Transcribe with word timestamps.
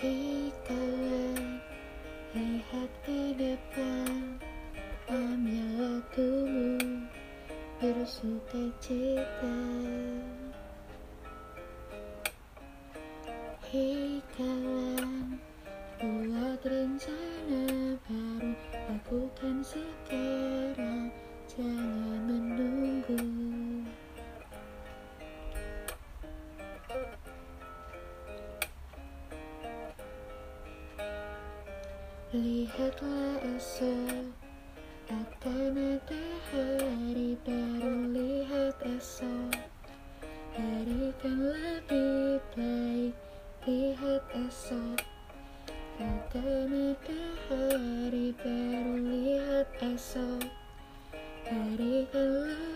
Hei 0.00 0.48
kawan, 0.64 1.60
lihat 2.32 2.88
ke 3.04 3.36
depan 3.36 4.40
Ambil 5.12 5.68
waktumu 5.76 7.04
bersuka 7.76 8.64
cita. 8.80 9.60
Hei 13.68 14.24
kawan, 14.40 15.36
buat 16.00 16.64
rencana 16.64 18.00
baru 18.08 18.56
Lakukan 18.88 19.60
sekarang, 19.60 20.39
Lihatlah 32.30 33.42
esok 33.42 34.30
akan 35.10 35.98
ada 35.98 36.22
hari 36.54 37.34
baru 37.42 38.06
lihat 38.06 38.78
esok 38.86 39.50
kan 40.54 40.86
lebih 41.26 42.38
baik 42.54 43.18
lihat 43.66 44.22
esok 44.46 45.02
Akan 45.98 46.70
ada 46.94 47.22
hari 47.50 48.30
baru 48.38 48.94
lihat 49.10 49.66
esok 49.82 50.46
kan 51.50 51.66
lebih 51.74 52.69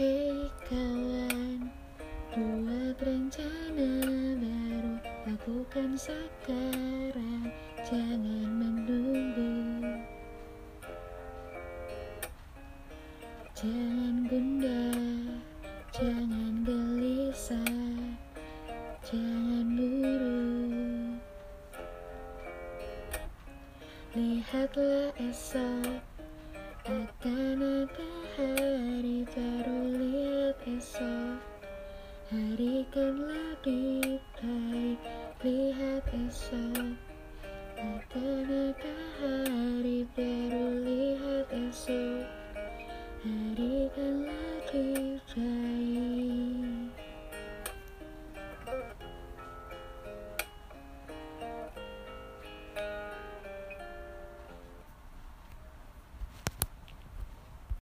Hei 0.00 0.48
kawan, 0.64 1.68
buat 2.32 2.96
rencana 3.04 4.00
baru 4.40 4.96
Lakukan 5.28 5.92
sekarang, 5.92 7.52
jangan 7.84 8.48
menunggu. 8.48 9.52
Jangan 13.52 14.24
gundah, 14.24 15.36
jangan 15.92 16.64
gelisah 16.64 18.00
Jangan 19.04 19.66
buru. 19.76 20.48
Lihatlah 24.16 25.12
esok 25.20 26.00
akan 26.90 27.60
ada 27.60 28.10
hari 28.34 29.22
baru 29.30 29.79
esok. 30.68 31.40
Hari 32.30 32.86
kan 32.92 33.14
lebih 33.16 34.20
baik 34.38 34.98
lihat 35.40 36.04
esok. 36.12 36.94
Ada 37.80 38.94
hari 39.18 40.04
baru 40.12 40.69